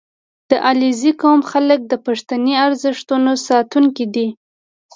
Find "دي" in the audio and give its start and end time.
4.15-4.27